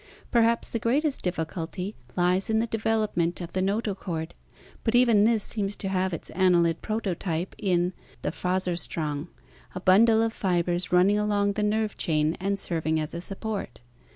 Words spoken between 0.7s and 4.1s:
greatest difficulty lies in the development of the noto